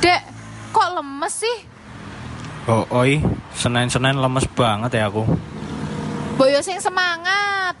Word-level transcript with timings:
Dek, 0.00 0.22
kok 0.72 0.88
lemes 0.96 1.44
sih? 1.44 1.58
Oh, 2.64 2.88
oi, 2.88 3.20
Senin-Senin 3.52 4.16
lemes 4.16 4.48
banget 4.56 4.96
ya 4.96 5.12
aku. 5.12 5.28
Boyo 6.40 6.64
sing 6.64 6.80
semangat. 6.80 7.76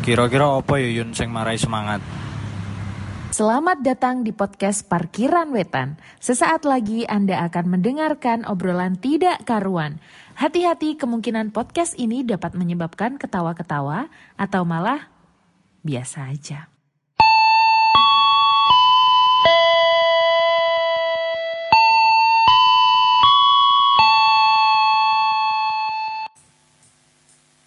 Kira-kira 0.00 0.48
apa 0.48 0.80
ya 0.80 0.88
Yun 0.88 1.12
sing 1.12 1.28
marai 1.28 1.60
semangat? 1.60 2.00
Selamat 3.36 3.84
datang 3.84 4.24
di 4.24 4.32
podcast 4.32 4.88
Parkiran 4.88 5.52
Wetan. 5.52 6.00
Sesaat 6.24 6.64
lagi 6.64 7.04
Anda 7.04 7.44
akan 7.52 7.76
mendengarkan 7.76 8.48
obrolan 8.48 8.96
tidak 8.96 9.44
karuan. 9.44 10.00
Hati-hati 10.40 10.96
kemungkinan 10.96 11.52
podcast 11.52 12.00
ini 12.00 12.24
dapat 12.24 12.56
menyebabkan 12.56 13.20
ketawa-ketawa 13.20 14.08
atau 14.40 14.62
malah 14.64 15.12
biasa 15.84 16.32
aja. 16.32 16.73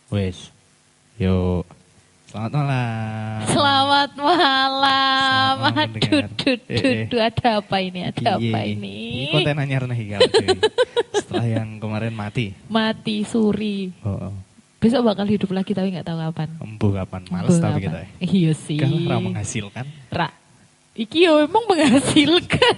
Wes. 0.08 0.52
Yo. 1.18 1.68
Selamat 2.28 2.52
malam. 2.54 3.40
Selamat 3.48 4.12
malam. 4.14 5.54
Selamat 5.58 5.88
Aduh, 5.90 6.22
duh, 6.28 6.28
Eh, 6.48 6.58
duh, 6.60 6.76
eh. 6.76 7.06
duh, 7.08 7.22
ada 7.24 7.50
apa 7.64 7.78
ini? 7.80 8.00
Ada 8.04 8.36
Piye? 8.36 8.52
apa 8.52 8.60
ini? 8.64 8.96
Ini 9.18 9.32
konten 9.32 9.58
anyar 9.58 9.84
nih 9.88 10.00
Kak, 10.12 10.20
cuy. 10.28 10.48
Setelah 11.16 11.48
yang 11.50 11.68
kemarin 11.80 12.12
mati. 12.12 12.52
Mati 12.68 13.24
suri. 13.24 13.96
Oh, 14.04 14.32
oh. 14.32 14.34
Besok 14.78 15.08
bakal 15.08 15.26
hidup 15.26 15.50
lagi 15.50 15.72
tapi 15.72 15.90
nggak 15.90 16.06
tahu 16.06 16.20
kapan. 16.22 16.50
Embuh 16.62 16.92
kapan? 16.94 17.22
Males 17.28 17.48
Embuh 17.50 17.64
tapi 17.64 17.80
kapan. 17.80 17.84
kita. 17.84 18.00
ya. 18.00 18.08
Iya 18.22 18.52
sih. 18.54 18.78
Kan 18.78 18.92
ora 18.94 19.18
menghasilkan. 19.18 19.86
Ra. 20.12 20.30
Iki 20.94 21.18
yo 21.18 21.34
emang 21.42 21.64
menghasilkan. 21.66 22.76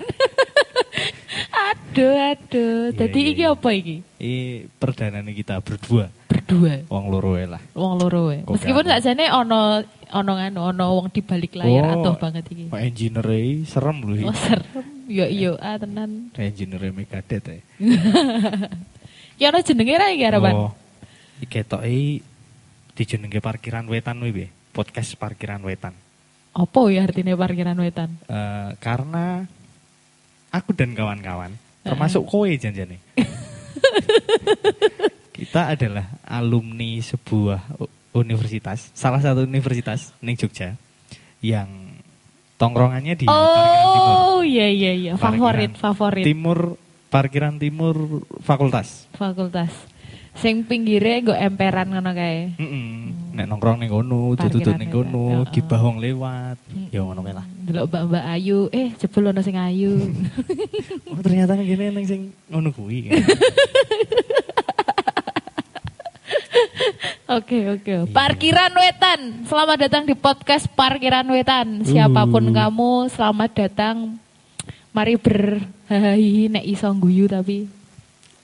aduh, 1.67 2.15
aduh. 2.31 2.77
Iya, 2.87 2.95
Jadi 2.95 3.19
iya, 3.19 3.29
iki 3.29 3.43
iya. 3.43 3.51
apa 3.51 3.69
iki? 3.71 3.95
Ini 4.15 4.39
perdana 4.77 5.19
nih 5.19 5.35
kita 5.35 5.55
berdua. 5.59 6.07
Berdua. 6.49 6.75
Wong 6.89 7.05
loro 7.13 7.37
lah. 7.37 7.61
Wong 7.77 7.93
loro 8.01 8.33
Meskipun 8.33 8.83
gak 8.89 9.05
sakjane 9.05 9.29
ono 9.29 9.85
ono 10.09 10.31
nganu 10.33 10.73
ono 10.73 10.85
wong 10.97 11.13
di 11.13 11.21
balik 11.21 11.53
layar 11.53 11.93
Oh. 11.93 12.01
atuh 12.01 12.15
banget 12.17 12.49
iki. 12.49 12.73
Pak 12.73 12.81
engineer 12.81 13.29
e 13.29 13.61
serem 13.69 14.01
lho 14.01 14.25
Oh 14.25 14.33
serem. 14.33 14.65
Yo 15.05 15.29
iyo 15.29 15.53
ah 15.61 15.77
tenan. 15.77 16.33
Engineer 16.33 16.89
e 16.89 16.89
Megadeth 16.89 17.45
ya. 17.45 17.61
Ya 19.37 19.45
ono 19.53 19.61
jenenge 19.61 19.93
ra 19.93 20.09
iki 20.09 20.25
harapan. 20.25 20.53
Oh. 20.57 20.73
Ketoke 21.45 22.25
dijenenge 22.97 23.37
parkiran 23.37 23.85
wetan 23.85 24.17
kuwi 24.17 24.49
Podcast 24.73 25.13
parkiran 25.21 25.61
wetan. 25.61 25.93
Apa 26.57 26.79
ya 26.89 27.05
artinya 27.05 27.37
parkiran 27.37 27.77
wetan? 27.77 28.09
Eh, 28.25 28.73
karena 28.81 29.45
aku 30.49 30.73
dan 30.73 30.97
kawan-kawan 30.97 31.53
termasuk 31.85 32.25
kowe 32.25 32.49
janjane 32.49 32.97
kita 35.49 35.73
adalah 35.73 36.05
alumni 36.29 37.01
sebuah 37.01 37.81
universitas 38.13 38.93
salah 38.93 39.17
satu 39.17 39.49
universitas 39.49 40.13
ning 40.21 40.37
Jogja 40.37 40.77
yang 41.41 41.65
tongkrongannya 42.61 43.17
di 43.17 43.25
parkiran 43.25 43.81
timur 43.89 44.13
Oh 44.13 44.41
iya 44.45 44.69
iya 44.69 44.93
iya 44.93 45.11
favorit 45.17 45.73
Parkiran 45.73 45.81
favorit 45.81 46.21
timur 46.29 46.77
parkiran 47.09 47.57
timur 47.57 48.21
fakultas 48.45 49.09
fakultas. 49.17 49.73
Sing 50.37 50.69
pinggire 50.69 51.25
nggo 51.25 51.33
emperan 51.33 51.89
ngono 51.97 52.13
kae. 52.13 52.53
Mm-mm. 52.53 53.33
nek 53.33 53.49
nongkrong 53.49 53.81
ning 53.81 53.89
kono 53.89 54.37
tutut 54.37 54.77
ning 54.77 54.93
kono 54.93 55.41
heeh. 55.41 55.49
gibah 55.49 55.81
wong 55.81 55.97
lewat 55.97 56.61
ya 56.93 57.01
ngono 57.01 57.25
kae 57.25 57.33
lah 57.33 57.45
Delok 57.65 57.89
mbak-mbak 57.89 58.23
ayu, 58.37 58.69
eh 58.69 58.93
jebul 59.01 59.33
ono 59.33 59.41
sing 59.41 59.57
ayu. 59.57 59.97
oh 61.09 61.19
ternyata 61.25 61.57
ngene 61.57 61.89
ning 61.89 62.05
sing 62.05 62.21
ngono 62.53 62.69
kuwi 62.69 63.09
Oke 67.29 67.61
oke. 67.69 68.09
Parkiran 68.09 68.73
Wetan. 68.73 69.45
Selamat 69.45 69.77
datang 69.85 70.01
di 70.01 70.17
podcast 70.17 70.65
Parkiran 70.73 71.29
Wetan. 71.29 71.85
Siapa 71.85 72.25
pun 72.25 72.49
Uh. 72.49 72.53
kamu, 72.57 73.05
selamat 73.13 73.51
datang. 73.53 74.17
Mari 74.89 75.13
berhahihi 75.13 76.49
nek 76.49 76.65
iso 76.65 76.89
guyu 76.97 77.29
tapi 77.29 77.69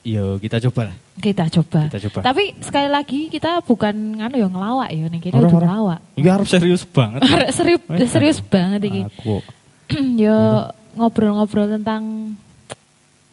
yo 0.05 0.37
kita 0.37 0.61
coba 0.69 0.93
lah 0.93 0.95
kita 1.17 1.49
coba. 1.49 1.89
Kita 1.89 1.97
coba. 2.05 2.19
Tapi 2.29 2.53
sekali 2.61 2.89
lagi 2.93 3.19
kita 3.33 3.65
bukan 3.65 4.21
nganu 4.21 4.37
ya 4.37 4.47
ngelawak 4.53 4.89
ya 4.93 5.05
nih 5.09 5.21
kita 5.33 5.35
udah 5.41 5.49
ngelawak. 5.49 5.99
Iki 6.21 6.29
harus 6.29 6.49
serius 6.53 6.83
banget. 6.85 7.25
Serius 7.57 7.81
serius 8.05 8.37
banget 8.45 8.85
iki. 8.85 9.01
Aku. 9.09 9.41
yo 10.29 10.69
ngobrol-ngobrol 10.93 11.73
tentang 11.73 12.37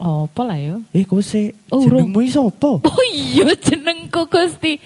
oh, 0.00 0.24
apa 0.24 0.42
lah 0.48 0.56
yo. 0.56 0.80
Eh, 0.96 1.04
kok 1.04 1.20
sih 1.20 1.52
Oh, 1.68 1.84
jenengmu 1.84 2.24
iki 2.24 2.32
sapa? 2.40 2.80
Oh 2.88 3.04
iya 3.12 3.52
jenengku 3.52 4.24
Gusti. 4.32 4.80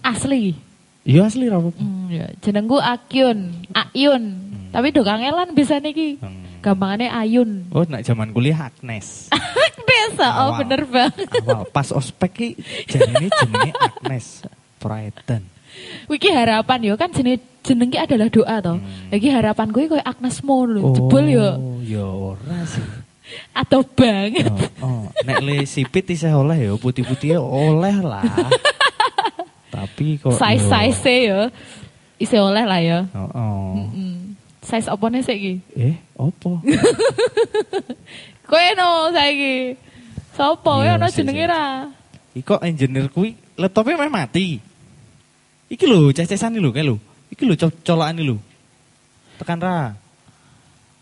Asli. 0.00 0.56
Iya 1.04 1.26
asli 1.26 1.48
ra 1.48 1.58
apa. 1.58 1.72
Hmm, 1.74 2.12
ya. 2.12 2.28
Jenengku 2.44 2.76
Akyun, 2.76 3.66
Ayun. 3.72 4.24
Tapi 4.70 4.92
do 4.92 5.02
kangelan 5.02 5.56
bisa 5.56 5.80
niki. 5.80 6.20
Hmm. 6.20 6.44
Gampangannya 6.60 7.08
Ayun. 7.08 7.72
Oh, 7.72 7.88
nak 7.88 8.04
zaman 8.04 8.36
kuliah 8.36 8.68
Agnes. 8.68 9.32
Desa, 9.90 10.28
oh 10.46 10.54
Awal. 10.54 10.58
bener 10.62 10.82
banget. 10.86 11.28
Awal 11.42 11.66
pas 11.74 11.88
ospek 11.90 12.30
ki 12.30 12.48
jenenge 12.86 13.32
jenenge 13.42 13.72
Agnes 13.74 14.46
Praedan. 14.78 15.42
Wiki 16.06 16.30
harapan 16.30 16.82
yo 16.84 16.94
kan 16.94 17.10
jeneng 17.10 17.42
jenengnya 17.66 18.06
adalah 18.06 18.28
doa 18.30 18.56
toh. 18.62 18.76
Hmm. 18.78 19.10
Lagi 19.10 19.28
harapan 19.32 19.68
gue 19.72 19.84
kayak 19.90 20.06
Agnes 20.06 20.38
Mo 20.46 20.62
lho. 20.68 20.94
Jebol 20.94 21.26
yo 21.26 21.48
ya 21.82 22.06
ora 22.06 22.60
sih. 22.68 22.84
atau 23.60 23.82
banget. 23.82 24.50
Oh, 24.82 24.86
oh. 24.86 25.02
nek 25.26 25.38
le 25.42 25.62
sipit 25.66 26.06
isih 26.10 26.34
oleh 26.34 26.70
ya 26.70 26.74
putih-putih 26.74 27.38
oleh 27.38 27.96
lah. 28.02 28.24
Tapi 29.70 30.18
kok 30.18 30.34
Size 30.34 30.66
size 30.66 31.14
yo. 31.26 31.40
Isi 32.18 32.36
oleh 32.36 32.64
lah 32.66 32.78
ya. 32.78 32.98
Oh, 33.14 33.30
oh. 33.30 33.68
Mm. 33.88 34.34
Size 34.60 34.86
apa 34.86 35.06
nih 35.08 35.22
sih 35.22 35.56
Eh, 35.72 35.94
opo? 36.14 36.60
Kowe 38.50 38.66
no 38.74 39.14
saiki. 39.14 39.78
Sopo 40.34 40.80
Iya, 40.80 40.94
ya 40.94 40.98
ono 40.98 41.06
jenenge 41.08 41.44
ra? 41.46 41.86
Iko 42.34 42.58
engineer 42.62 43.06
kuwi 43.10 43.34
laptopnya 43.54 43.98
meh 43.98 44.10
mati. 44.10 44.58
Iki 45.70 45.84
lho, 45.86 46.10
cecesan 46.10 46.54
iki 46.54 46.62
lho, 46.62 46.70
kae 46.70 46.82
lho. 46.82 46.96
Iki 47.30 47.42
lho 47.46 47.54
co- 47.54 47.78
colokan 47.82 48.18
iki 48.18 48.26
lho. 48.26 48.36
Tekan 49.38 49.58
ra. 49.62 49.94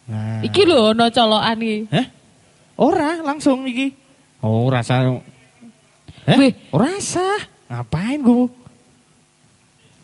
Nah. 0.08 0.40
Iki 0.44 0.62
lho 0.64 0.92
ono 0.92 1.08
colokan 1.08 1.56
iki. 1.60 1.78
Heh? 1.88 2.06
Ora, 2.78 3.20
langsung 3.20 3.64
iki. 3.64 3.92
Oh, 4.38 4.68
rasa 4.70 5.02
Eh, 6.28 6.36
Wih. 6.36 6.52
ora 6.70 6.92
sah. 7.00 7.40
Ngapain 7.68 8.20
gua? 8.20 8.48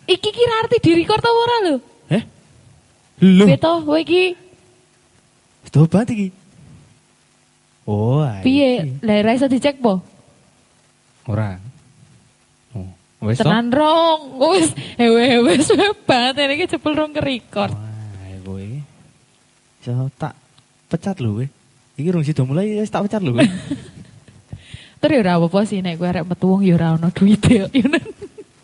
Iki 0.05 0.31
kira 0.31 0.55
arti 0.65 0.77
di 0.85 0.91
record 1.01 1.25
apa 1.25 1.33
ora 1.33 1.57
lho? 1.65 1.77
Eh? 2.13 2.23
Lho, 3.25 3.45
Beto, 3.49 3.81
kowe 3.85 4.01
iki 4.01 4.45
tobat 5.75 6.07
iki. 6.15 6.31
Oh, 7.85 8.23
ae. 8.23 8.41
piye? 8.47 9.03
Lah 9.03 9.19
ra 9.27 9.35
iso 9.35 9.51
dicek 9.51 9.83
po? 9.83 9.99
Ora. 11.27 11.59
Oh, 12.73 12.87
wis 13.27 13.43
to? 13.43 13.45
Tenan 13.45 13.75
rong. 13.75 14.39
Wis 14.55 14.71
hewe-hewe 14.97 15.59
banget 16.07 16.35
ini 16.47 16.53
iki 16.63 16.71
jebul 16.79 16.95
rong 16.95 17.13
ke 17.13 17.21
record. 17.21 17.75
Wah, 17.75 18.39
kowe. 18.47 18.67
So 19.83 20.09
tak 20.15 20.39
pecat 20.89 21.19
lho 21.19 21.43
kowe. 21.43 21.47
Iki 21.99 22.09
rung 22.15 22.25
sida 22.25 22.47
mulai 22.47 22.79
wis 22.79 22.89
tak 22.95 23.05
pecat 23.11 23.21
lho. 23.21 23.35
Terus 25.03 25.21
ya 25.21 25.21
ora 25.21 25.33
apa-apa 25.37 25.69
sih 25.69 25.83
nek 25.85 25.99
kowe 26.01 26.09
arek 26.09 26.25
metu 26.25 26.47
wong 26.49 26.63
ya 26.65 26.79
ora 26.79 26.97
ono 26.97 27.11
duit 27.11 27.43
ya. 27.51 27.67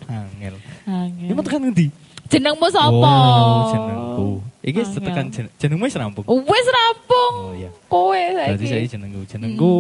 Angel. 0.09 0.57
Ini 0.87 1.33
mau 1.33 1.45
tekan 1.45 1.61
ngendi? 1.63 1.89
Jenengmu 2.31 2.67
sapa? 2.71 3.11
Oh, 3.11 3.63
jenengku. 3.69 4.29
Iki 4.63 4.81
tekan 5.03 5.27
jen- 5.35 5.51
jenengmu 5.59 5.85
wis 5.85 5.99
rampung. 5.99 6.25
Wis 6.25 6.67
rampung. 6.71 7.35
Oh, 7.35 7.53
iya. 7.59 7.71
Kowe 7.91 8.15
Berarti 8.15 8.67
saya 8.67 8.81
saiki. 8.81 8.93
jenengku. 8.95 9.21
Jenengku 9.27 9.75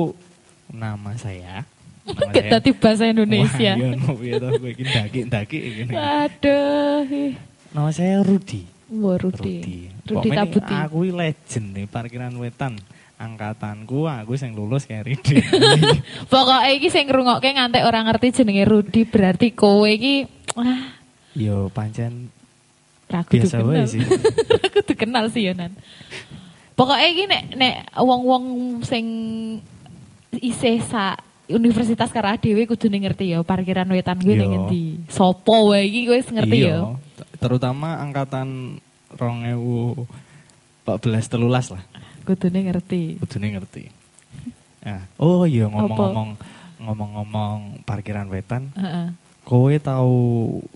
nama 0.69 1.13
saya. 1.15 1.63
Nama 2.03 2.33
Gak 2.35 2.45
dadi 2.51 2.71
bahasa 2.75 3.05
Indonesia. 3.07 3.73
Wah, 3.77 3.87
iya, 3.87 3.91
no, 3.95 4.13
iya 4.19 4.35
toh, 4.43 4.51
kowe 4.57 4.67
iki 4.67 4.83
ndaki-ndaki 4.83 5.59
iki. 5.63 5.83
Aduh. 5.95 7.07
Nama 7.71 7.91
saya 7.95 8.19
Rudi. 8.27 8.67
Wah, 8.91 9.15
Rudi. 9.15 9.87
Rudi 10.03 10.29
Tabuti. 10.35 10.75
Aku 10.75 11.07
iki 11.07 11.15
legend 11.15 11.67
nih 11.71 11.87
parkiran 11.87 12.35
wetan. 12.35 12.75
Angkatanku 13.15 14.09
aku 14.09 14.35
sing 14.35 14.57
lulus 14.57 14.89
kayak 14.89 15.07
Ridi. 15.07 15.39
Pokoknya 16.33 16.73
iki 16.73 16.89
sing 16.89 17.05
ngrungokke 17.05 17.53
ngantek 17.53 17.85
orang 17.85 18.09
ngerti 18.09 18.43
jenenge 18.43 18.65
Rudi 18.65 19.05
berarti 19.05 19.53
kowe 19.53 19.85
iki 19.87 20.25
ah 20.57 20.99
Yo 21.35 21.71
pancen 21.71 22.29
ragu 23.11 23.31
Biasa 23.31 23.63
wae 23.63 23.87
sih. 23.87 24.03
ragu 24.63 24.81
dikenal 24.87 25.31
sih 25.31 25.51
ya 25.51 25.53
Nan. 25.55 25.75
Pokoknya 26.79 27.07
iki 27.11 27.25
nek 27.29 27.43
nek 27.59 27.75
wong-wong 27.99 28.45
sing 28.87 29.05
isih 30.39 30.81
sa 30.87 31.19
universitas 31.51 32.15
karo 32.15 32.31
dhewe 32.39 32.63
kudu 32.65 32.87
ngerti 32.87 33.35
ya 33.35 33.43
parkiran 33.43 33.91
wetan 33.91 34.23
Iya. 34.23 34.39
ning 34.39 34.53
endi. 34.65 34.83
Sopo 35.11 35.75
wae 35.75 35.91
iki 35.91 36.07
kowe 36.07 36.19
ngerti 36.19 36.57
Iya, 36.63 36.71
ya. 36.71 36.79
Terutama 37.43 37.99
angkatan 37.99 38.79
2014 39.19 40.07
telulas 41.27 41.75
lah. 41.75 41.83
Kudune 42.23 42.71
ngerti. 42.71 43.19
Kudune 43.19 43.59
ngerti. 43.59 43.91
Nah, 44.81 45.05
oh 45.21 45.45
iya 45.45 45.69
ngomong-ngomong 45.69 46.41
ngomong-ngomong 46.81 47.85
parkiran 47.85 48.25
wetan, 48.33 48.73
Heeh. 48.73 49.13
Kowe 49.51 49.75
tahu 49.83 50.15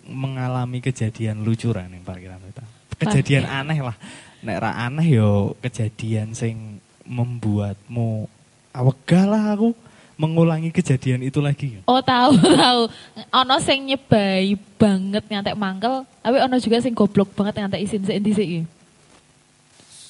mengalami 0.03 0.83
kejadian 0.83 1.47
lucu 1.47 1.71
ra 1.71 1.87
ning 1.87 2.03
parkiran 2.03 2.43
wetan? 2.43 2.67
Kejadian 2.99 3.47
aneh 3.47 3.79
lah. 3.79 3.95
Nek 4.43 4.59
ra 4.59 4.91
aneh 4.91 5.15
yo 5.15 5.55
kejadian 5.63 6.35
sing 6.35 6.83
membuatmu 7.07 8.27
awegah 8.75 9.31
lah 9.31 9.55
aku 9.55 9.71
mengulangi 10.19 10.75
kejadian 10.75 11.23
itu 11.23 11.39
lagi. 11.39 11.79
Oh 11.87 12.03
tahu 12.03 12.35
tahu. 12.63 12.91
Ono 13.31 13.57
sing 13.63 13.87
nyebai 13.87 14.59
banget 14.75 15.23
ngantek 15.31 15.55
mangkel, 15.55 16.03
tapi 16.19 16.43
ono 16.43 16.59
juga 16.59 16.83
sing 16.83 16.99
goblok 16.99 17.31
banget 17.39 17.63
ngantek 17.63 17.83
isin 17.87 18.03
sik 18.03 18.19
endi 18.19 18.33
sik 18.35 18.49
iki. 18.51 18.63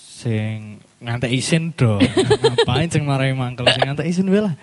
Sing 0.08 0.80
ngantek 1.04 1.32
isin 1.36 1.68
dong. 1.76 2.00
Ngapain 2.64 2.88
sing 2.88 3.04
marai 3.04 3.36
mangkel 3.36 3.68
sing 3.68 3.84
ngantek 3.84 4.08
isin 4.08 4.32
wae 4.32 4.40
lah. 4.48 4.56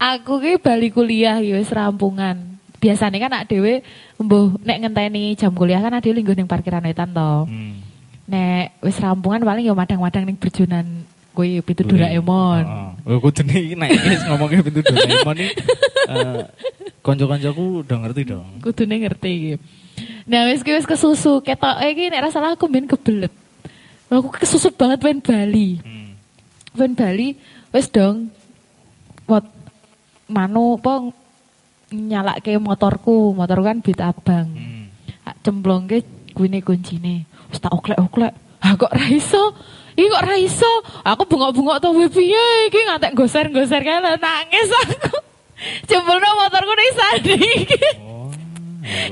Aku 0.00 0.40
ki 0.40 0.56
bali 0.56 0.88
kuliah 0.88 1.36
ya 1.44 1.60
wis 1.60 1.68
rampungan. 1.68 2.49
Biasanya 2.80 3.18
kan 3.20 3.30
nak 3.30 3.44
dhewe 3.44 3.84
mbuh 4.16 4.56
nek 4.64 4.78
ngenteni 4.80 5.36
jam 5.36 5.52
kuliah 5.52 5.84
kan 5.84 5.92
ade 5.92 6.16
lingguh 6.16 6.32
ning 6.32 6.48
parkiran 6.48 6.80
wetan 6.80 7.12
to. 7.12 7.44
Hmm. 7.44 7.84
Nek 8.24 8.80
wis 8.80 8.96
rampungan 8.96 9.44
paling 9.44 9.68
ya 9.68 9.76
madang-madang 9.76 10.24
ning 10.24 10.40
berjunan 10.40 11.04
kuwi 11.36 11.60
pitu 11.60 11.84
Doraemon. 11.84 12.64
Heeh. 12.64 12.90
Oh, 13.04 13.20
kudune 13.20 13.52
iki 13.52 13.74
nek 13.76 13.90
wis 13.92 14.22
ngomongnya 14.24 14.64
pintu 14.64 14.80
Doraemon 14.80 15.36
iki 15.38 15.52
eh 16.10 16.42
kanca-kancaku 17.04 17.84
udah 17.84 17.96
ngerti 18.00 18.22
dong. 18.32 18.48
Kudune 18.64 18.96
ngerti 19.04 19.30
iki. 19.30 19.52
Nah 20.24 20.48
wis 20.48 20.64
wis 20.64 20.88
kesusu 20.88 21.44
ketoke 21.44 21.84
iki 21.84 22.08
nek 22.08 22.24
ra 22.24 22.30
salah 22.32 22.56
aku 22.56 22.64
ben 22.64 22.88
kebelet. 22.88 23.32
Aku 24.08 24.32
kesusu 24.32 24.72
banget 24.72 25.04
pengen 25.04 25.20
Bali. 25.20 25.78
Hmm. 25.84 26.96
Bali 26.96 27.36
wis 27.76 27.92
dong 27.92 28.32
mot 29.28 29.44
manu 30.26 30.80
apa 30.80 31.14
nyalake 31.90 32.56
motorku, 32.56 33.34
motor 33.34 33.60
kan 33.60 33.82
bit 33.82 34.00
abang. 34.00 34.48
Hmm. 34.50 34.86
Cemplongke 35.42 36.02
kuine 36.34 36.60
kuncine. 36.60 37.26
Wis 37.50 37.58
tak 37.58 37.74
oklek-oklek. 37.74 38.34
Ah 38.60 38.76
kok 38.76 38.92
ra 38.92 39.06
iso? 39.08 39.54
Iki 39.96 40.06
kok 40.06 40.24
ra 40.24 40.36
iso? 40.36 40.72
Aku 41.02 41.24
bengok-bengok 41.26 41.80
to 41.80 41.88
"Weh, 41.96 42.08
piye 42.08 42.44
iki 42.68 42.80
ngantek 42.86 43.16
goser-goser 43.16 43.80
lho, 43.82 44.12
nangis 44.16 44.70
aku. 44.84 45.16
Jempolno 45.88 46.28
motorku 46.38 46.72
ning 46.72 46.90
sandi 46.94 47.34
iki. 47.36 47.80
Oh. 48.00 48.28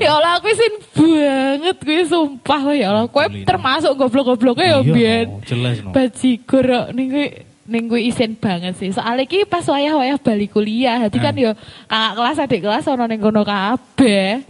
Ya 0.01 0.17
Allah 0.17 0.41
aku 0.41 0.49
isin 0.49 0.73
banget 0.91 1.77
gue 1.81 2.01
sumpah 2.05 2.61
ya 2.73 2.89
Allah. 2.89 3.05
Kowe 3.09 3.25
termasuk 3.43 3.93
goblok-gobloknya 3.95 4.65
ya 4.65 4.79
Iya, 4.81 4.93
biyen. 4.93 5.27
no, 5.29 5.41
jelas 5.45 5.75
no. 5.81 5.91
Bajigur 5.93 6.67
ning 6.93 7.07
kuwi 7.09 7.27
ning 7.69 7.85
kuwi 7.85 8.09
isin 8.09 8.33
banget 8.33 8.73
sih. 8.75 8.89
Soalnya 8.89 9.23
iki 9.23 9.45
pas 9.45 9.63
wayah-wayah 9.63 10.17
balik 10.17 10.51
kuliah, 10.51 11.05
dadi 11.05 11.17
kan 11.17 11.31
Ah. 11.31 11.39
yo 11.39 11.51
kakak 11.85 12.13
kelas 12.13 12.37
adik 12.39 12.61
kelas 12.61 12.85
ono 12.85 13.05
ning 13.05 13.17
kono 13.17 13.41
kabeh. 13.41 14.41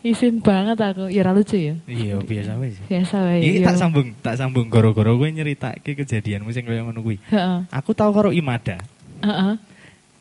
Isin 0.00 0.40
banget 0.40 0.80
aku. 0.80 1.12
Ya 1.12 1.28
lucu 1.28 1.60
ya. 1.60 1.76
Iya, 1.84 2.16
biasa 2.18 2.56
wae 2.56 2.72
sih. 2.72 2.84
Biasa 2.88 3.16
wae. 3.20 3.38
Iki 3.42 3.58
ya. 3.60 3.66
tak 3.68 3.76
sambung, 3.76 4.06
tak 4.16 4.34
sambung 4.34 4.66
gara-gara 4.66 5.12
kowe 5.12 5.28
nyeritake 5.28 5.92
kejadianmu 5.92 6.48
sing 6.48 6.64
kaya 6.64 6.80
ngono 6.80 7.04
kuwi. 7.04 7.20
Heeh. 7.28 7.68
Aku 7.68 7.92
tahu 7.92 8.08
karo 8.10 8.30
Imada. 8.32 8.80
Heeh. 9.20 9.60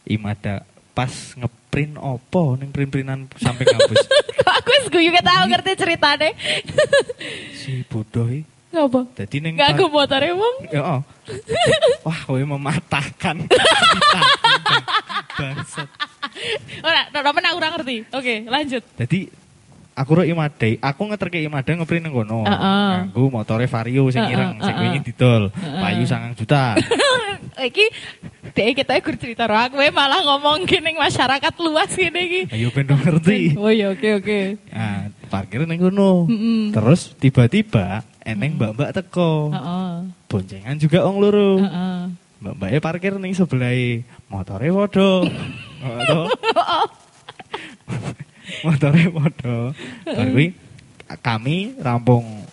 Imada 0.05 0.67
pas 0.91 1.07
ngeprint 1.31 1.95
opo 1.95 2.59
ning 2.59 2.75
print-printan 2.75 3.31
samping 3.39 3.63
kampus. 3.63 4.03
Aku 4.59 4.69
wis 4.75 4.91
guyu 4.91 5.13
ket 5.13 5.23
tau 5.23 5.47
ngerti 5.47 5.71
ceritane. 5.79 6.35
si 7.55 7.85
bodoh 7.87 8.27
iki. 8.27 8.43
Ngapa? 8.69 9.01
Dadi 9.15 9.37
ning 9.39 9.55
Gak 9.55 9.73
aku 9.73 9.87
par- 9.87 9.93
motor 10.11 10.21
emang. 10.27 10.55
Wah, 12.07 12.19
kowe 12.25 12.41
mematahkan. 12.41 13.37
Bangsat. 15.39 15.87
Ora, 16.83 17.01
temen 17.11 17.43
aku 17.47 17.57
ora 17.59 17.69
ngerti. 17.75 17.95
Oke, 18.11 18.35
lanjut. 18.47 18.83
Jadi 18.95 19.19
aku 19.99 20.11
ro 20.15 20.23
Imada, 20.23 20.69
aku 20.79 21.01
ngeterke 21.11 21.39
Imada 21.43 21.71
ngeprint 21.75 22.03
nang 22.07 22.15
kono. 22.15 22.47
Heeh. 22.47 22.91
Nganggo 23.11 23.23
motore 23.27 23.67
Vario 23.67 24.07
sing 24.07 24.23
Heeh, 24.23 24.33
ireng, 24.35 24.53
sing 24.63 24.75
wingi 24.79 24.99
didol. 25.03 25.51
Payu 25.53 26.03
9 26.07 26.39
juta. 26.39 26.75
iki 27.59 27.91
dek 28.55 28.83
kita 28.83 29.03
gur 29.03 29.15
cerita 29.19 29.43
ro 29.43 29.55
aku 29.59 29.83
malah 29.91 30.23
ngomong 30.23 30.63
gini 30.63 30.95
masyarakat 30.95 31.53
luas 31.59 31.91
gini 31.91 32.21
iki. 32.27 32.41
Ayo 32.55 32.71
ben 32.71 32.87
ngerti. 32.87 33.39
Oh 33.59 33.67
iya 33.67 33.91
oke 33.91 34.23
oke. 34.23 34.39
Nah, 34.71 35.11
parkir 35.27 35.67
nang 35.67 35.79
kono. 35.79 36.27
Terus 36.71 37.11
tiba-tiba 37.19 38.07
eneng 38.23 38.55
mbak-mbak 38.55 38.95
teko. 38.95 39.51
Heeh. 39.51 39.78
Boncengan 40.29 40.77
juga 40.77 41.01
wong 41.09 41.17
loro. 41.17 41.57
Heeh. 41.57 41.99
Mbak-mbaknya 42.39 42.79
parkir 42.79 43.13
ning 43.17 43.33
sebelah 43.33 43.73
motore 44.29 44.69
padha. 44.69 45.25
Ngono. 45.81 46.19
motore 48.69 49.03
padha. 49.09 49.57
Bar 50.05 50.25
kuwi 50.29 50.53
kami 51.25 51.73
rampung 51.81 52.45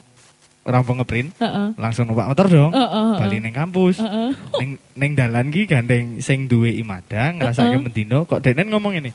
rampung 0.66 0.98
ngeprint 0.98 1.30
Heeh. 1.38 1.76
langsung 1.76 2.08
numpak 2.08 2.32
motor 2.32 2.48
dong. 2.48 2.72
Heeh, 2.72 2.90
heeh. 2.90 3.16
Bali 3.20 3.36
ning 3.44 3.54
kampus. 3.54 4.00
Heeh. 4.00 4.32
Ning 4.58 4.70
ning 4.96 5.12
dalan 5.12 5.52
ki 5.52 5.68
gandeng 5.68 6.18
sing 6.24 6.48
duwe 6.48 6.72
Imada 6.74 7.30
ngrasake 7.36 7.76
Heeh. 7.76 7.84
mendino 7.84 8.24
kok 8.24 8.40
denen 8.40 8.72
ngomong 8.72 8.96
ini. 8.98 9.12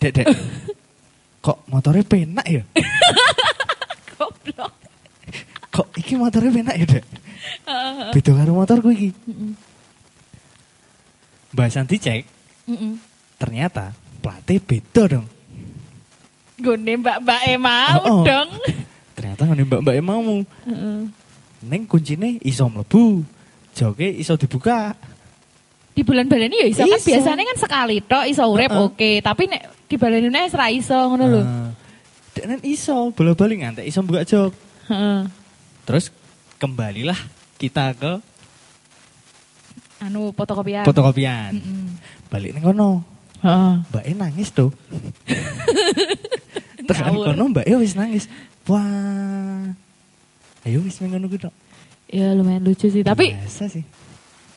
Dek, 0.00 0.14
Dek. 0.14 0.26
kok 1.44 1.66
motornya 1.68 2.06
penak 2.06 2.46
ya? 2.48 2.62
Goblok. 4.16 4.72
Kok 5.74 5.88
iki 5.98 6.14
motornya 6.16 6.54
penak 6.54 6.76
ya, 6.80 6.86
Dek? 6.86 7.04
Beda 8.12 8.30
karo 8.34 8.52
motorku 8.52 8.88
iki. 8.90 9.10
Heeh. 9.26 9.52
Mbak 11.50 11.68
Santi 11.68 11.98
cek, 11.98 12.22
ternyata 13.34 13.90
platnya 14.22 14.60
beda 14.62 15.02
dong. 15.10 15.26
Gone 16.60 16.92
mbak-mbak 17.00 17.40
e 17.48 17.54
mau 17.56 17.98
Oh, 18.04 18.20
oh. 18.20 18.22
dong. 18.22 18.48
Ternyata 19.16 19.42
ngene 19.48 19.64
mbak-mbak 19.64 19.96
mau. 20.04 20.44
Heeh. 20.68 21.00
Neng 21.64 21.82
kuncine 21.84 22.36
iso 22.40 22.68
mlebu. 22.68 23.24
Joke 23.72 24.04
iso 24.04 24.36
dibuka. 24.36 24.92
Di 25.90 26.06
bulan 26.06 26.30
baleni 26.30 26.54
ya 26.60 26.68
iso 26.68 26.84
kan 26.86 26.96
Iso. 26.96 27.08
biasanya 27.10 27.44
kan 27.44 27.58
sekali 27.58 27.96
tok 28.04 28.24
iso 28.28 28.44
urip 28.46 28.70
Heeh. 28.70 28.86
oke, 28.86 29.10
tapi 29.20 29.42
nek 29.50 29.62
di 29.90 29.96
baleni 29.98 30.28
wis 30.30 30.54
ra 30.54 30.68
iso 30.70 30.94
ngono 30.94 31.24
lho. 31.26 31.42
Nah, 31.42 31.70
Denen 32.30 32.62
iso, 32.62 33.10
bola-bali 33.10 33.58
ngantek 33.58 33.90
iso 33.90 34.06
buka 34.06 34.22
jok. 34.22 34.52
Heeh. 34.86 35.20
Terus 35.82 36.14
kembalilah 36.60 37.16
kita 37.56 37.96
ke 37.96 38.12
Anu 40.00 40.32
fotokopian. 40.32 40.84
fotokopian. 40.84 41.52
Heeh. 41.60 41.88
Balik 42.28 42.56
ning 42.56 42.64
kono. 42.64 43.04
Heeh. 43.40 43.72
Mbak 43.88 44.04
E 44.04 44.12
nangis 44.16 44.48
tuh. 44.48 44.72
Tekan 46.88 47.12
Ngawur. 47.12 47.32
kono 47.32 47.42
Mbak 47.52 47.64
E 47.68 47.74
wis 47.76 47.92
nangis. 47.92 48.24
Wah. 48.64 49.68
Ayo 50.64 50.80
wis 50.80 50.96
ngono 51.00 51.28
ku 51.28 51.36
tok. 51.36 51.52
Ya 52.08 52.32
lumayan 52.32 52.64
lucu 52.64 52.88
sih, 52.88 53.04
tapi 53.04 53.36
Biasa 53.36 53.68
sih. 53.68 53.84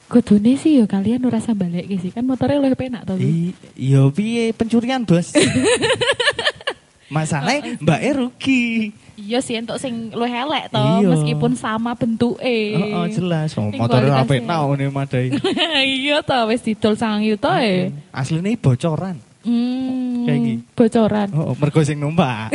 kudune 0.09 0.55
sih 0.55 0.79
ya 0.79 0.85
kalian 0.85 1.21
ora 1.23 1.37
rasa 1.37 1.53
balik 1.53 1.85
sih 1.89 2.09
kan 2.09 2.23
motornya 2.23 2.63
lebih 2.63 2.79
penak 2.79 3.03
to. 3.03 3.13
Lu. 3.13 3.21
I, 3.21 3.51
yo 3.75 4.09
piye 4.09 4.53
pencurian, 4.53 5.03
Bos? 5.03 5.33
Masalahnya 7.13 7.77
Mbak 7.77 7.99
E 8.01 8.09
rugi. 8.11 8.65
Iya 9.13 9.39
sih 9.39 9.53
untuk 9.55 9.77
sing 9.77 10.09
lu 10.09 10.25
elek 10.25 10.73
to 10.73 10.81
Iya. 10.81 11.05
meskipun 11.13 11.53
sama 11.53 11.93
bentuke. 11.93 12.57
Oh, 12.73 12.97
oh 12.97 13.05
jelas. 13.05 13.53
Oh, 13.53 13.69
kualitasnya. 13.69 14.25
rapi 14.25 14.37
nau 14.41 14.73
nih 14.73 14.89
madai. 14.89 15.25
iya 16.01 16.19
to 16.19 16.33
wis 16.49 16.65
didol 16.65 16.97
sang 16.97 17.21
yuta 17.21 17.61
e. 17.61 17.93
Aslinya 18.09 18.49
bocoran. 18.57 19.21
Hmm. 19.45 20.25
Kayak 20.25 20.39
gini. 20.41 20.53
Bocoran. 20.73 21.27
Oh, 21.31 21.53
mergo 21.53 21.85
sing 21.85 22.01
numpak. 22.01 22.49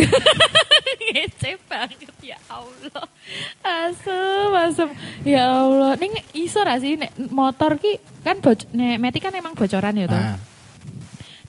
Ngece 1.08 1.56
banget 1.64 2.12
ya 2.20 2.36
Allah. 2.50 3.06
Asem, 3.62 4.50
asem. 4.52 4.88
Ya 5.22 5.46
Allah. 5.46 5.94
Ning 5.96 6.12
iso 6.34 6.58
ra 6.60 6.76
sih 6.76 6.98
nek 6.98 7.14
motor 7.30 7.78
ki 7.78 7.96
kan 8.20 8.42
boc 8.42 8.66
nek 8.74 8.98
meti 8.98 9.18
kan 9.18 9.32
emang 9.32 9.54
bocoran 9.54 9.94
ya 9.94 10.04
to. 10.04 10.12
Nah, 10.12 10.36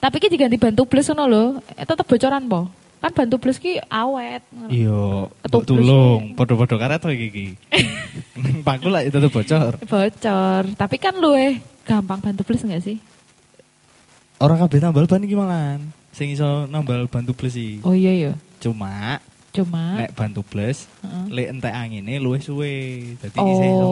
Tapi 0.00 0.16
ki 0.16 0.32
diganti 0.32 0.56
bantu 0.56 0.88
plus 0.88 1.12
ngono 1.12 1.24
lho. 1.28 1.44
Eh, 1.76 1.84
tetep 1.84 2.08
bocoran 2.08 2.48
po. 2.48 2.72
Kan 3.00 3.12
bantu 3.16 3.40
plus 3.40 3.56
ki 3.56 3.80
awet. 3.88 4.44
mbok 4.52 5.32
Ketublus 5.40 5.66
tulung, 5.66 6.22
podo-podo 6.36 6.76
karet 6.76 7.00
to 7.00 7.08
iki. 7.08 7.56
Paku 8.60 8.92
lah 8.92 9.00
itu 9.00 9.16
tuh 9.16 9.32
bocor. 9.32 9.80
Bocor. 9.80 10.62
Tapi 10.76 10.96
kan 11.00 11.16
lu 11.16 11.32
eh 11.32 11.64
gampang 11.88 12.20
bantu 12.20 12.44
plus 12.44 12.60
enggak 12.60 12.84
sih? 12.84 13.00
Orang 14.36 14.60
kabeh 14.60 14.84
tambal 14.84 15.08
ban 15.08 15.24
iki 15.24 15.32
malan. 15.32 15.80
Sing 16.12 16.28
iso 16.28 16.68
nambal 16.68 17.08
bantu 17.08 17.32
plus 17.32 17.56
iki. 17.56 17.80
Oh 17.80 17.96
iya 17.96 18.12
ya. 18.12 18.32
Cuma 18.60 19.16
Cuma 19.50 19.98
nek 19.98 20.14
bantu 20.14 20.46
plus 20.46 20.86
Heeh. 21.02 21.24
lek 21.32 21.48
entek 21.56 21.72
angine 21.74 22.20
luwih 22.20 22.38
suwe. 22.38 22.76
Dadi 23.18 23.36
Oh. 23.40 23.48
isih 23.48 23.68
iso 23.72 23.88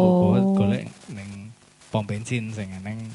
golek 0.55 0.85
ning 1.11 1.49
pom 1.89 2.05
bensin 2.05 2.53
sing 2.53 2.69
eneng 2.77 3.09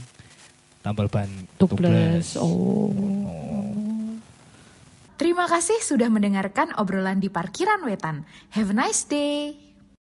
tambal 0.82 1.06
ban 1.06 1.30
tubles. 1.62 2.34
Oh. 2.36 2.90
Terima 5.14 5.46
kasih 5.46 5.78
sudah 5.80 6.10
mendengarkan 6.10 6.74
obrolan 6.78 7.22
di 7.22 7.30
parkiran 7.30 7.86
wetan. 7.86 8.26
Have 8.58 8.74
a 8.74 8.78
nice 8.78 9.06
day. 9.06 9.73